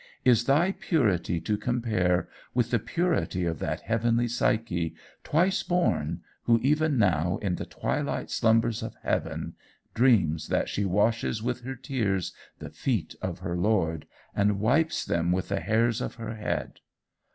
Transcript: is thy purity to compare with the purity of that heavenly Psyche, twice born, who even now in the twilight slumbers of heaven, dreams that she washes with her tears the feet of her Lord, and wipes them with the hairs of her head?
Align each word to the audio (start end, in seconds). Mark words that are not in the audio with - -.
is 0.25 0.45
thy 0.45 0.71
purity 0.71 1.39
to 1.39 1.55
compare 1.55 2.27
with 2.55 2.71
the 2.71 2.79
purity 2.79 3.45
of 3.45 3.59
that 3.59 3.81
heavenly 3.81 4.27
Psyche, 4.27 4.95
twice 5.23 5.61
born, 5.61 6.21
who 6.45 6.59
even 6.63 6.97
now 6.97 7.37
in 7.43 7.53
the 7.53 7.67
twilight 7.67 8.31
slumbers 8.31 8.81
of 8.81 8.95
heaven, 9.03 9.53
dreams 9.93 10.47
that 10.47 10.67
she 10.67 10.85
washes 10.85 11.43
with 11.43 11.61
her 11.61 11.75
tears 11.75 12.33
the 12.57 12.71
feet 12.71 13.13
of 13.21 13.41
her 13.41 13.55
Lord, 13.55 14.07
and 14.35 14.59
wipes 14.59 15.05
them 15.05 15.31
with 15.31 15.49
the 15.49 15.59
hairs 15.59 16.01
of 16.01 16.15
her 16.15 16.33
head? 16.33 16.79